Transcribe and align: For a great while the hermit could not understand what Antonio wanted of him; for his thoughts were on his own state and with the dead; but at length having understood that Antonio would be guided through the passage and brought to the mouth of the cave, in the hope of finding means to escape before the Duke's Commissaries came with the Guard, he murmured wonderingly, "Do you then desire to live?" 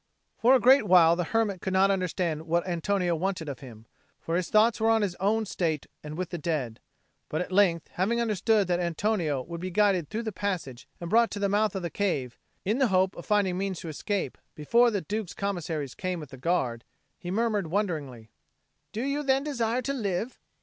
For 0.35 0.55
a 0.55 0.59
great 0.59 0.87
while 0.87 1.15
the 1.15 1.25
hermit 1.25 1.61
could 1.61 1.73
not 1.73 1.91
understand 1.91 2.47
what 2.47 2.67
Antonio 2.67 3.15
wanted 3.15 3.47
of 3.47 3.59
him; 3.59 3.85
for 4.19 4.35
his 4.35 4.49
thoughts 4.49 4.79
were 4.81 4.89
on 4.89 5.03
his 5.03 5.13
own 5.19 5.45
state 5.45 5.85
and 6.03 6.17
with 6.17 6.29
the 6.31 6.39
dead; 6.39 6.79
but 7.29 7.39
at 7.39 7.51
length 7.51 7.87
having 7.91 8.19
understood 8.19 8.67
that 8.67 8.79
Antonio 8.79 9.43
would 9.43 9.61
be 9.61 9.69
guided 9.69 10.09
through 10.09 10.23
the 10.23 10.31
passage 10.31 10.87
and 10.99 11.11
brought 11.11 11.29
to 11.29 11.37
the 11.37 11.47
mouth 11.47 11.75
of 11.75 11.83
the 11.83 11.91
cave, 11.91 12.39
in 12.65 12.79
the 12.79 12.87
hope 12.87 13.15
of 13.15 13.27
finding 13.27 13.59
means 13.59 13.79
to 13.81 13.89
escape 13.89 14.39
before 14.55 14.89
the 14.89 15.01
Duke's 15.01 15.35
Commissaries 15.35 15.93
came 15.93 16.19
with 16.19 16.31
the 16.31 16.37
Guard, 16.37 16.83
he 17.19 17.29
murmured 17.29 17.67
wonderingly, 17.67 18.31
"Do 18.91 19.03
you 19.03 19.21
then 19.21 19.43
desire 19.43 19.83
to 19.83 19.93
live?" 19.93 20.39